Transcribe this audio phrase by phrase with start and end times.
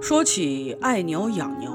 [0.00, 1.70] 说起爱牛养牛，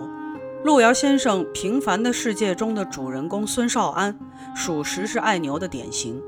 [0.63, 4.19] 路遥先生《平凡的世界》中的主人公孙少安，
[4.55, 6.21] 属实是爱牛的典型。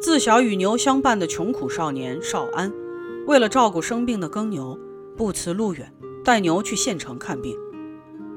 [0.00, 2.72] 自小与牛相伴的穷苦少年少安，
[3.26, 4.78] 为了照顾生病的耕牛，
[5.16, 5.92] 不辞路远
[6.24, 7.56] 带牛去县城看病，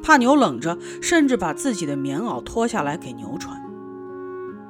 [0.01, 3.59] 怕牛冷着，甚至把自己的棉袄脱下来给牛穿。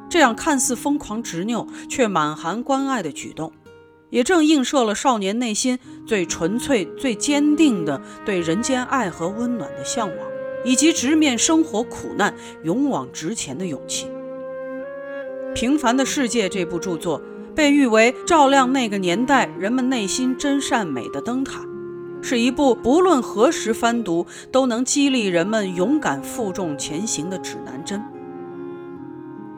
[0.10, 3.52] 这样看似疯狂执拗，却满含关爱的举动。
[4.10, 10.18] 也正映射了少年内心最纯粹、最坚定的对人间爱和温暖的向往，
[10.64, 12.34] 以及直面生活苦难、
[12.64, 14.08] 勇往直前的勇气。
[15.54, 17.22] 《平凡的世界》这部著作
[17.56, 21.62] 被誉为照亮那个年代人们内心真善美的灯塔，
[22.22, 28.02] 是一部不论何时翻读都能激励人们勇敢负重前行的指南针。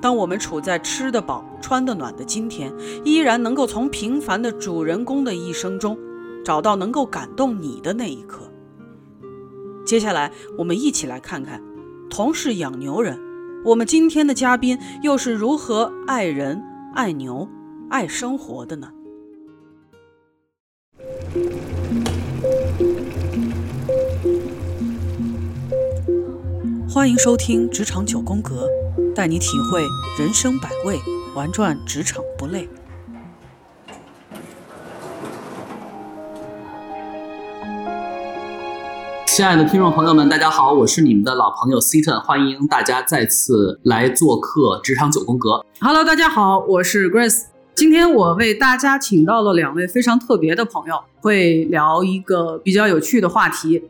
[0.02, 2.74] 当我们处在吃得饱、穿得暖的今天，
[3.06, 5.98] 依然能够从平凡的主人公的一生中，
[6.44, 8.52] 找到能够感动你的那一刻。
[9.86, 11.62] 接下来，我们一起来看看，
[12.10, 13.18] 同是养牛人，
[13.64, 16.62] 我们今天的嘉宾又是如何爱人、
[16.96, 17.48] 爱牛、
[17.90, 18.90] 爱生活的呢？
[26.90, 28.68] 欢迎收听《职场九宫格》。
[29.14, 29.82] 带你体会
[30.18, 30.98] 人生百味，
[31.34, 32.68] 玩转职场不累。
[39.26, 45.66] 亲爱的听众朋友们，大家好，我是你们的老朋友 Seaton，欢迎大家再次来做客职场九宫格。
[45.80, 47.46] Hello，大家好，我是 Grace。
[47.74, 53.82] 今天我为大家请到了两位非常特别的朋友，会聊一个比较有趣的话题。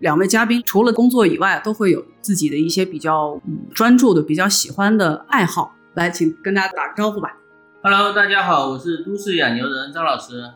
[0.00, 3.40] 两位嘉宾除了工作以外，都会有自己的一些比较
[3.74, 5.72] 专注的、比较喜欢的爱好。
[5.94, 7.36] 来，请跟大家打个招呼吧。
[7.82, 10.48] Hello，大家好，我是都市养牛人张老师。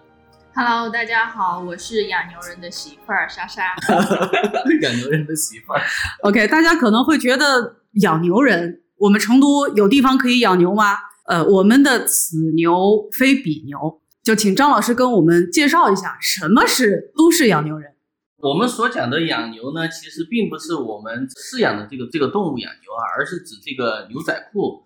[0.54, 3.74] Hello，大家好，我是养牛人的媳妇儿莎莎。
[4.80, 5.80] 养牛人的媳妇儿。
[6.22, 10.98] OK，大家可能会觉得养牛人，我们成都有地方可以养牛吗？
[11.26, 17.90] 呃，我们的此牛非彼牛，就请张老师跟我们介绍一下什么是都市养牛人。
[18.38, 24.83] 我们所讲的养牛呢，其实并不是我们饲养的这个这个动物养牛啊，而是指这个牛仔裤。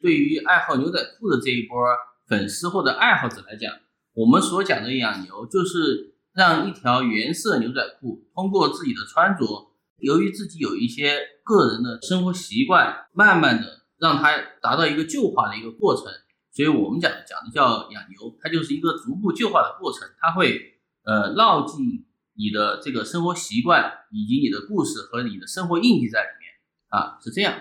[0.00, 1.78] 对于爱好牛仔裤的这一波
[2.26, 3.72] 粉丝或者爱好者来讲，
[4.14, 16.04] 我们所讲的养牛，就是让一条原色牛仔裤通过自己的穿着，由于自己有一些个人的生活习惯，慢慢的让它达到一个旧化的一个过程。
[16.52, 22.06] 所以我们讲讲的叫养牛，它就是一个逐步旧化的过程，它会呃牢记。
[22.40, 26.48] 你的这个生活习惯，以及你的故事和你的生活印记在里面
[26.86, 27.52] 啊，是这样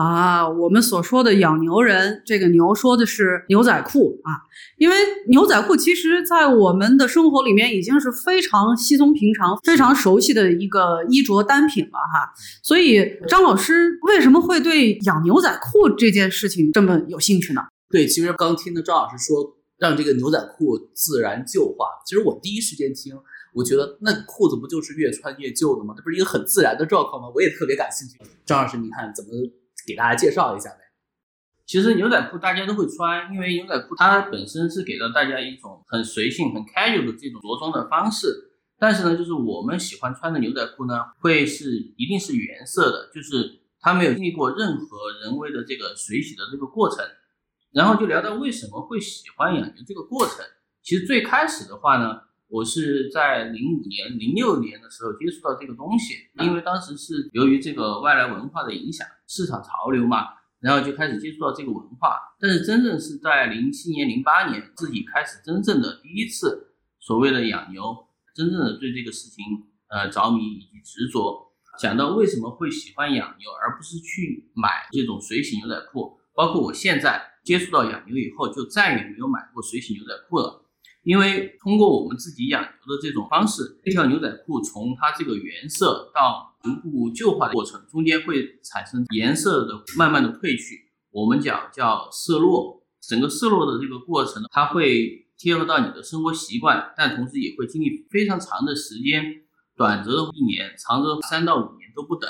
[0.00, 0.48] 啊。
[0.48, 4.30] 我们所说的养牛人，这个牛说的是牛仔裤啊，
[4.76, 4.96] 因为
[5.28, 12.32] 牛仔裤其实在我们的生活里面已经是非常稀松平常、非常熟悉的一个衣着单品了哈。
[12.62, 17.62] 所以张老师为什么会对养牛仔裤这件事情这么有兴趣呢？
[17.90, 23.14] 对，其实刚听的张老师说让这个牛仔裤自然旧化，其实我第一时间听。
[23.54, 25.94] 我觉得那裤子不就是越穿越旧的吗？
[25.96, 27.28] 这不是一个很自然的状况吗？
[27.34, 28.16] 我也特别感兴趣。
[28.44, 29.30] 张老师，你看怎么
[29.88, 30.80] 给大家介绍一下呗？
[31.64, 38.26] 其实牛仔裤大家都会穿，因为牛仔裤它本身是给了大家一种很随性、很 casual 的这种着装的方式。
[38.78, 47.04] 但是呢，就是我们喜欢穿的牛仔裤呢，会是一定是原色的，就是它没有经历过任何人为的这个水洗的这个过程。
[47.72, 50.36] 然后就聊到为什么会喜欢养牛这个过程。
[50.82, 52.27] 其实最开始的话呢。
[52.48, 60.28] 我是在零五年、零六年的时候接触到这个东西，因为当时是由于这个外来文化的影响，市场潮流嘛，
[60.60, 62.16] 然后就开始接触到这个文化。
[62.40, 67.82] 但是真正是在零七年、零八年，自己开始真正的第一次所谓的养牛，
[68.34, 69.44] 真正的对这个事情
[69.88, 71.52] 呃着迷以及执着。
[71.78, 80.64] 讲到为什么会喜欢养牛，而不是去买这种水洗牛仔裤，包括我现在接触到养牛以后，就再也没有买过水洗牛仔裤了。
[81.08, 92.84] 因为通过我们自己养牛的这种方式，这条牛仔裤从它这个原色到逐步旧化的过程，中间会产生颜色的慢慢的褪去，我们讲叫色落。
[93.00, 99.24] 整个色落的这个过程，它会贴合到你的生活习惯，但同时也会经历非常长的时间，
[99.78, 102.28] 短则一年，长则三到五年都不等。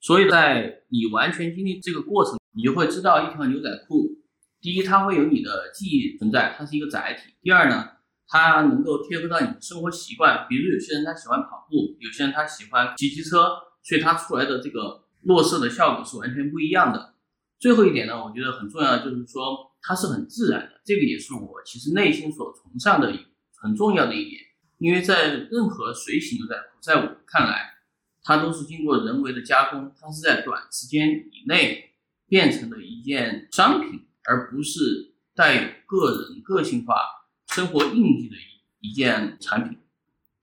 [0.00, 4.18] 所以在你完全经历这个过程，你就会知道一条牛仔裤，
[4.60, 7.86] 第一，它会有你的记忆存在，它是一个载体；第二呢。
[8.32, 17.16] 它能够贴合到你的生活习惯，比如有些人他喜欢跑步，有些人他喜欢骑机车，所以它出来的这个落色的效果是完全不一样的。
[17.58, 23.12] 最后一点呢，我觉得很重要的就是说它是很自然的，这个也是我其实内心所崇尚的、
[23.60, 24.40] 很重要的一点，
[24.78, 27.74] 因为在任何水洗牛仔裤，在我看来，
[28.22, 31.96] 它都是经过人为的加工，它是在短时间以内
[32.28, 36.94] 变成了一件商品，而不是带有个人个性化
[37.52, 39.78] 生活印记的一一件产品。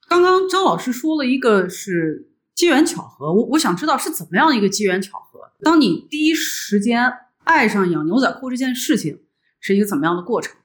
[0.07, 5.39] 刚刚张老师说了一个是机缘巧合，我我想知道是怎么样一个机缘巧合。
[5.61, 7.11] 当你第一时间
[7.43, 9.21] 爱上养牛仔裤这件事情，
[9.59, 10.55] 是一个怎么样的过程？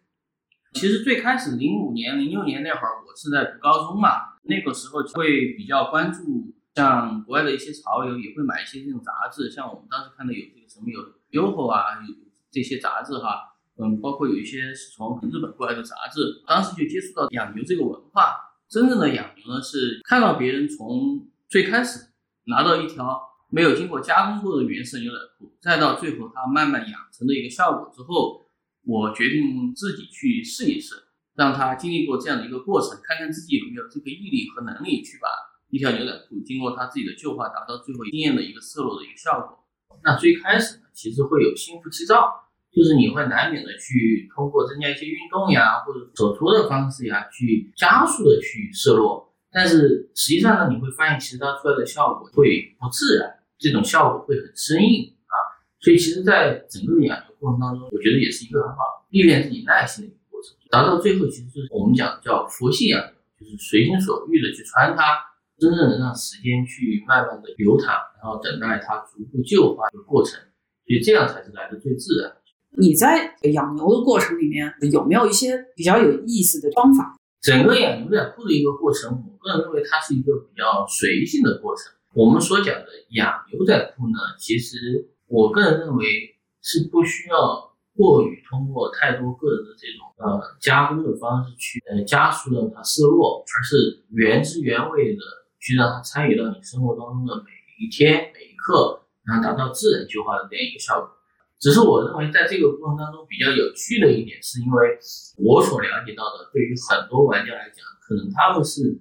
[0.74, 11.00] 其实最开始零五年、零六年那会儿，我是在读高中嘛，那个时候会比较关注像国外的一些潮流，也会买一些这种杂志，像我们当时看的有这个什么有
[11.40, 12.14] YOHO 啊，有
[12.50, 18.36] 这些杂志哈，嗯，包括有一些是从日本过来的杂志，当时就接触到养牛这个文化。
[18.68, 21.98] 真正的养牛呢，是看到别人从最开始
[22.44, 23.20] 拿到一条
[23.50, 28.40] 没有经过加工过的原色牛仔裤，再到最后它慢慢养成的一个效果之后。
[28.84, 30.96] 我决定自己去试一试，
[31.36, 35.28] 让他经历过这样的一个过程，看看自己有没有这个毅力和能力去把
[35.70, 39.64] 一条牛仔裤经过他自己的旧化，达到最后惊艳的一个色落的一个效果。
[40.02, 49.30] 那最开始呢，其实会有心浮气躁，就是你会难免的去通过增加一些运动呀，或者手搓的方式呀，去加速的去色落。
[49.52, 53.28] 但是实际上呢，你会发现其实它出来的效果会不自然，
[53.58, 55.36] 这种效果会很生硬啊。
[55.78, 60.56] 所以其实，在整个的养牛过程当中，我觉得也是一个很好历练自己耐心的一个过程。
[60.70, 65.20] 达到最后，其实就是我们讲叫佛系养牛，就是随心所欲的去穿它，
[65.58, 67.92] 真正的让时间去慢慢的流淌，
[68.22, 70.40] 然后等待它逐步旧化的过程。
[70.88, 72.32] 所以这样才是来的最自然。
[72.78, 77.16] 你在养牛的过程里面有没有一些比较有意思的方法？
[77.40, 81.92] 整个养牛仔裤的一个过程，我个人认为它是一个比较随性的过程。
[82.14, 85.08] 我们所讲的养牛仔裤呢，其实。
[85.32, 86.04] 我个人认为
[86.60, 95.22] 是不需要过于通过太多个人的这种呃加工的方式去呃加速让它色落，而是原汁原味的
[95.58, 101.08] 去让它参与到你生活当中的每一天每一刻，然后达到自然旧化的这样一个效果。
[101.62, 104.98] 只是我认为在这个过程当中比较有趣的一点，是因为
[105.38, 109.00] 我所了解到的，对于很多玩家来讲，可能他们是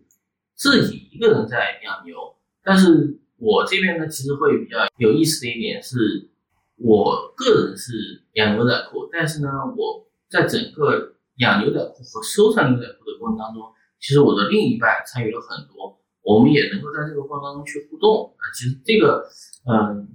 [0.53, 2.15] 自己一个人在养牛，
[2.63, 3.17] 但是。
[3.43, 6.29] 我这边呢，其实会比较有意思的一点是，
[6.75, 13.63] 我个人是养牛仔裤，但是呢，我在整个养牛仔裤和收藏牛仔裤的过程当中，
[13.99, 18.41] 其实我的另一半参与了很多，我们也能够在这个过程当中去互动啊。
[18.53, 19.25] 其实这个，
[19.65, 20.07] 嗯，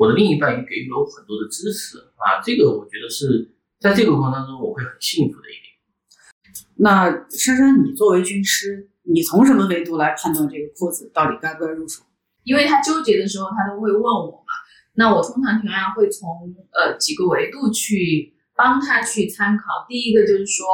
[0.00, 2.40] 我的另一半也给予了我很多的支持啊。
[2.42, 5.68] 这个我觉得是在这个过程当中我会很幸福的一点。
[6.76, 12.02] 那珊珊，你作为军师，你从什么维度来判断这个裤子到底该不该入手？
[12.44, 14.54] 因为他纠结的时候，他都会问我嘛。
[14.94, 19.84] 那我通常情况下会从呃几个维度去帮他去参考。
[19.86, 20.66] 第一个就是说，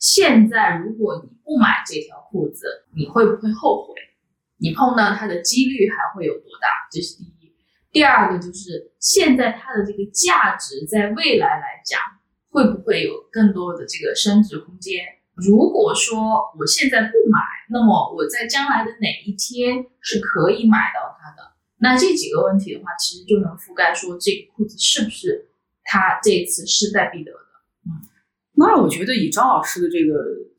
[0.00, 2.66] 现在如果你不买这条裤子，
[2.96, 3.94] 你会不会后悔？
[4.58, 6.66] 你碰到它的几率还会有多大？
[6.90, 7.33] 这是第一。
[7.94, 12.00] 第二个就是现在它的这个价值，在未来来讲，
[12.50, 15.04] 会不会有更多的这个升值空间？
[15.36, 16.18] 如果说
[16.58, 17.38] 我现在不买，
[17.70, 21.52] 那么我在将来的哪一天是可以买到它的？
[21.78, 25.50] 那这几个问题的话，其实就能覆盖说这个裤子是不是
[25.84, 27.38] 他这一次势在必得的。
[27.86, 28.02] 嗯，
[28.54, 30.18] 那我觉得以张老师的这个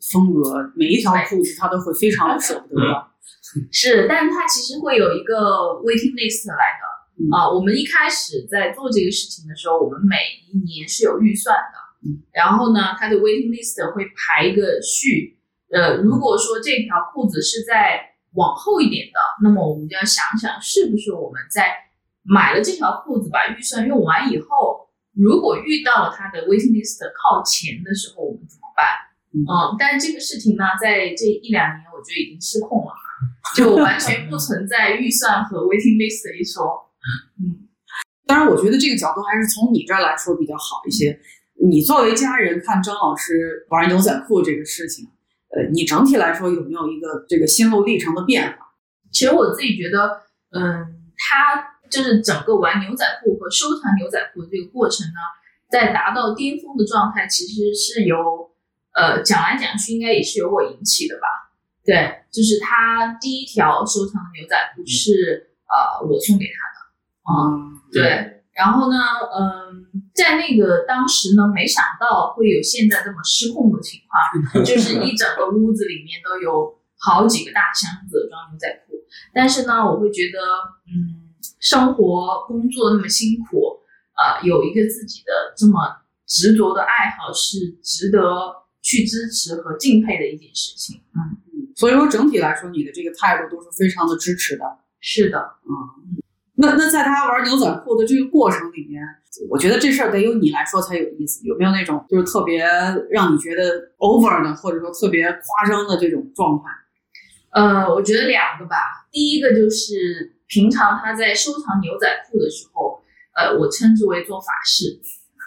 [0.10, 3.08] 风格，每一条裤子他都会非常舍不得的。
[3.72, 5.36] 是，但是他其实会有一个
[5.84, 6.95] waiting list 来的
[7.32, 7.50] 啊。
[7.50, 10.16] 我们一开始在做这个事情的时候，我们每
[10.52, 11.86] 一年是有预算的。
[12.32, 15.40] 然后呢，它的 waiting list 会排一个序。
[15.74, 18.00] 呃，如果说这条裤子是在
[18.34, 21.74] 往后一点的，那么我们就要想想，是不是我们在
[22.22, 28.86] 买了这条裤子，把预算用完以后，如果遇到了它的 waiting list 靠前的时候，我们怎么办？
[29.34, 32.94] 嗯，但是这个事情呢，在这一两年，我觉得已经失控了，
[33.56, 36.85] 就完全不存在预算和 waiting list 一说。
[37.40, 37.68] 嗯，
[38.26, 41.20] 当然，我觉得这个角度还是从你这儿来说比较好一些。
[41.64, 45.08] 你作为家人看张老师玩牛仔裤这个事情，
[45.56, 48.58] 呃，你整体来说有没有一个这个心路历程的变化？
[49.12, 55.20] 其实我自己觉得，嗯，他就是整个玩牛仔裤和收藏牛仔裤的这个过程呢，
[55.72, 58.18] 在达到巅峰的状态，其实是由，
[58.94, 61.28] 呃，讲来讲去应该也是由我引起的吧？
[61.86, 66.75] 对，就是他第一条收藏的牛仔裤是呃我送给他的，
[67.28, 68.32] 嗯，对。
[68.54, 68.98] 然后呢，
[69.38, 78.96] 嗯，在那个当时呢，没想到会有现在这么失控的情况， 就是一整个屋子里面都有好几个大箱子装牛仔裤。
[79.34, 80.40] 但是呢，我会觉得，
[80.88, 83.82] 嗯，生活工作那么辛苦，
[84.16, 85.80] 呃，有一个自己的这么
[86.26, 88.22] 执着的爱好是值得
[88.82, 91.02] 去支持和敬佩的一件事情。
[91.14, 94.64] 嗯，所以说整体来说，你的这个态度都是非常的支持的。
[95.02, 96.18] 是的，嗯，
[96.58, 99.02] 那那在他玩牛仔裤的这个过程里面，
[99.50, 101.46] 我觉得这事儿得由你来说才有意思。
[101.46, 102.64] 有没有那种就是特别
[103.10, 106.64] 让你觉得 over 的，或者说特别夸张的这种状态？
[107.52, 108.76] 呃，我觉得两个吧。
[109.12, 113.02] 第一个就是平常他在收藏牛仔裤的时候，
[113.36, 115.00] 呃，我称之为做法事。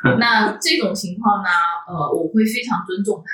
[0.21, 1.49] 那这种情况呢，
[1.88, 3.31] 呃，我会非常尊重他。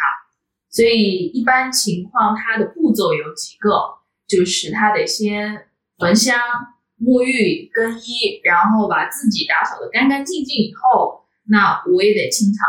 [0.71, 3.71] 所以一般情况，他的步骤有几个，
[4.27, 5.67] 就是他得先
[5.99, 6.37] 焚香、
[7.01, 12.69] 沐浴、更衣，然后把自己打扫的干干净净以后，那我也得清场，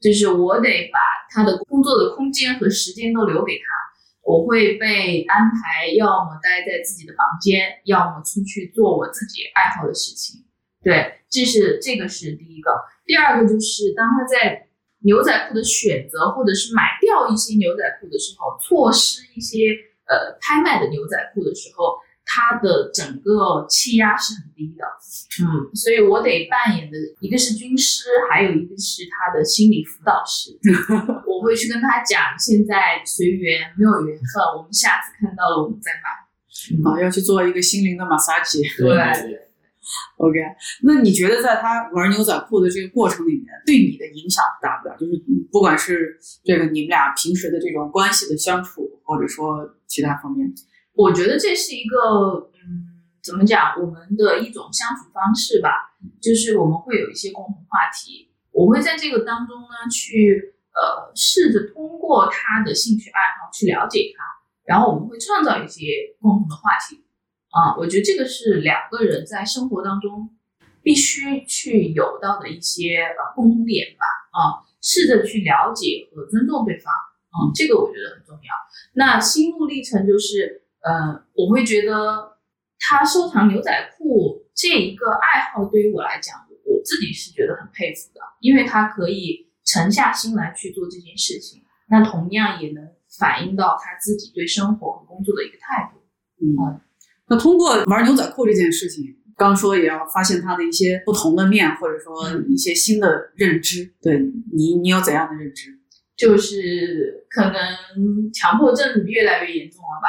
[0.00, 0.98] 就是我得把
[1.30, 3.64] 他的工作的空间和时间都留给他。
[4.22, 10.44] 我会被安排，要么待在自己的房间，要么出去做我自己爱好的事情。
[10.84, 12.70] 对，这是这个是第一个。
[13.04, 14.68] 第二个就是当他在
[15.00, 19.74] 牛仔裤的选择，或者是买掉一些牛仔裤的时候，错失一些
[20.06, 21.96] 呃拍卖的牛仔裤的时候。
[22.34, 24.86] 他的整个气压是很低的，
[25.44, 30.56] 嗯，所以我得扮演的一个是军师，还有一个是他的心理辅导师。
[31.28, 36.90] 我会去跟他讲，现在随缘，没有缘分，我们下次看到了我们再买。
[36.90, 38.62] 啊，要去做一个心灵的马杀鸡。
[38.78, 38.88] 对，
[40.16, 40.38] OK。
[40.84, 44.96] 那你觉得在他玩牛仔裤的这个过程里面，对你的影响大不大？
[44.96, 50.50] 就是不管是这个你们俩平时的这种关系的相处，或者说其他方面。
[51.02, 64.22] 我觉得这是一个，嗯，怎么讲，我们的一种相处方式吧，就是我们会有一些共同话题，我会在这个当中呢，去呃试着通过他的兴趣爱好去了解他，
[64.64, 67.02] 然后我们会创造一些共同的话题，
[67.50, 70.30] 啊，我觉得这个是两个人在生活当中
[70.84, 74.06] 必须去有到的一些呃共同点吧，
[74.38, 76.94] 啊，试着去了解和尊重对方，
[77.34, 78.50] 嗯，这个我觉得很重要。
[78.94, 80.61] 那心路历程就是。
[80.82, 82.36] 呃，我会觉得
[82.78, 92.84] 他收藏牛仔裤这一个爱好，对于我来讲，我自己是觉得很佩服的，因为他可以沉下心来去做这件事情，那同样也能
[93.18, 96.00] 反映到他自己对生活和工作的一个态度。
[96.44, 96.80] 嗯，
[97.28, 99.04] 那通过玩牛仔裤这件事情，
[99.36, 102.12] 刚说也要发现他的一些不同的面，或者说
[102.48, 103.94] 一些新的认知。
[104.02, 104.18] 对
[104.52, 105.70] 你，你有怎样的认知？
[106.16, 107.54] 就是可能
[108.32, 110.08] 强迫症越来越严重了吧。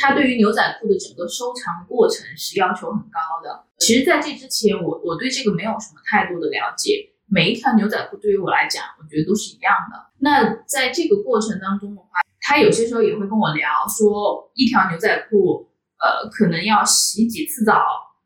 [0.00, 3.66] 他对于牛仔裤的整个收藏过程是要求很高的。
[3.78, 7.10] 其实，在这之前，我我对这个没有什么太多的了解。
[7.26, 9.98] 每一条牛仔裤对于我来讲，我觉得都是一样的。
[10.20, 12.08] 那在这个过程当中的话，
[12.40, 17.82] 他有些时候也会跟我聊说，一条牛仔裤，呃，可能要洗几次澡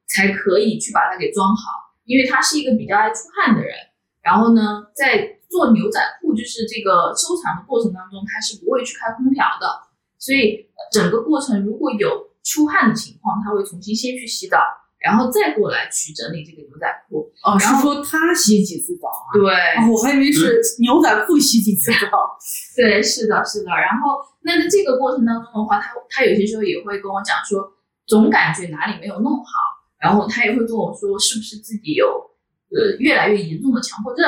[0.07, 3.75] 才可以去把它给装好，因为他是一个比较爱出汗的人。
[4.23, 9.67] 然后呢，在做牛仔裤就是这个收藏的过程当中，他是不会去开空调的。
[10.23, 14.57] 所以整个过程如果有出汗的情况，他会重新先去洗澡，
[15.01, 17.29] 然后再过来去整理这个牛仔裤。
[17.43, 19.35] 哦，是说他洗几次澡啊？
[19.35, 19.43] 对，
[19.91, 22.39] 我还以为是牛仔裤洗几次澡。
[22.79, 23.71] 对，是的，是的。
[23.71, 27.73] 然后那在这个过程当中的话，他他有些时候也会跟我讲说，
[28.07, 29.51] 总感觉哪里没有弄好，
[29.99, 32.07] 然后他也会跟我说，是不是自己有
[32.71, 34.25] 呃越来越严重的强迫症。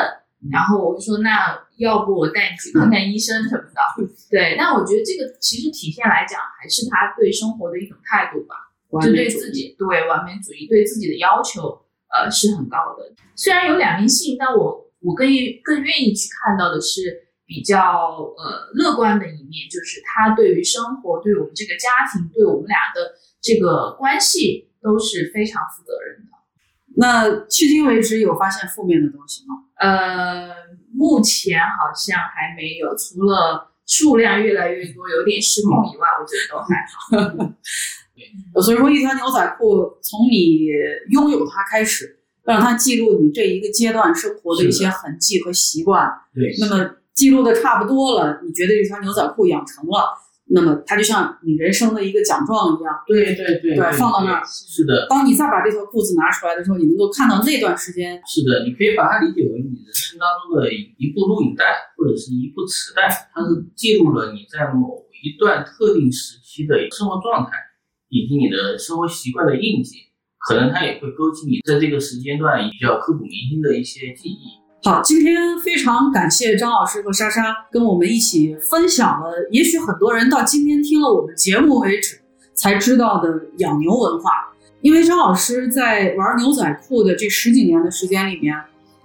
[0.53, 3.81] 然后我就说，那要不我带你去看看医生什么的。
[4.31, 8.55] 对，那我觉得这个其实体现来讲，还是他对生活的一种态度吧，
[9.01, 11.81] 就对自己对完美主义对自己的要求，
[12.13, 13.13] 呃，是很高的。
[13.35, 15.27] 虽然有两面性，但我我更
[15.63, 26.34] 更愿意去看到的是比较呃乐观的一面，就是他对于生活、对我们这个家庭、对我们俩的这个关系都是非常负责任的。
[26.97, 29.55] 那迄今为止有发现负面的东西吗？
[29.77, 30.49] 呃，
[30.93, 37.55] 目前好像还没有，除了数量越来越多，有点失控以外，我觉得都还好。
[38.63, 40.69] 所以说，一条牛仔裤从你
[41.11, 46.09] 拥有它开始，让它记录你这一个阶段生活的一些痕迹和习惯。
[46.33, 50.17] 对，那么记录的差不多了，你觉得这条牛仔裤养成了？
[50.47, 54.43] 那么它就像你人生的一个奖状一样，对对对，对，放到那儿。
[54.45, 55.07] 是的。
[55.09, 58.21] 当你再把这条裤子拿出来的时候，你能够看到那段时间。
[58.27, 61.65] 是的，你可以把它理解为你人生当中的一部录影带，
[61.97, 67.53] 或者是一部磁带，它是记录了你在某一段特定时期的生活状态，
[68.11, 69.97] 以及你的生活习惯的印记。
[70.47, 74.61] 可能它也会勾起你在这个时间段比较刻骨铭心的一些记忆。
[74.87, 82.21] 好，今天非常感谢张老师和莎莎跟我们一起分享了，也许很多人到今天听了我们节目为止
[82.53, 84.31] 才知道的养牛文化。
[84.83, 88.55] 因为张老师在玩牛仔裤的这十几年的时间里面，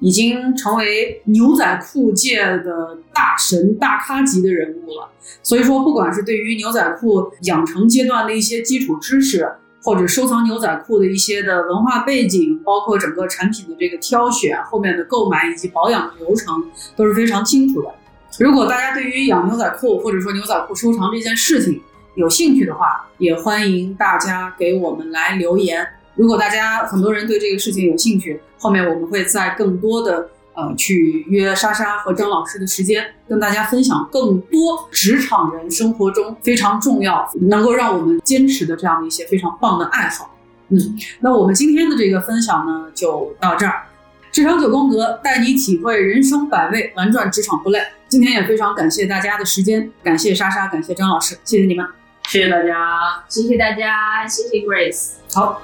[0.01, 5.09] 已经成为牛仔裤界的大神、大咖级的人物了。
[5.41, 9.50] 所以说，不管是对于牛仔裤养成阶段的一些基础知识，
[9.89, 16.63] 或者收藏牛仔裤的一些的文化背景，包括整个产品的这个挑选、后面的购买以及保养的流程，
[16.96, 17.91] 都是非常清楚的。
[18.38, 21.81] 如果大家对于养牛仔裤或者说牛仔裤收藏这件事情
[22.13, 25.84] 有兴趣的话，也欢迎大家给我们来留言。
[26.13, 30.29] 如果大家很多人对这个事情有兴趣，后面我们会在更多的
[30.60, 40.36] 呃去约莎莎和张老师的时间，跟大家分享更多职场人生活中非常重要、能够让我们坚持的这样的一些非常棒的爱好。
[40.70, 40.78] 嗯，
[41.22, 43.84] 那我们今天的这个分享呢，就到这儿。
[44.32, 47.82] 职场九宫格带你体会人生百味，玩转职场不累。
[48.08, 51.84] 今天也非常感谢大家的时间，感谢莎莎，感谢张老师，谢谢你们。
[52.28, 53.24] 谢谢大家。
[53.28, 55.13] 谢谢大家，谢谢 Grace。
[55.34, 55.62] 好。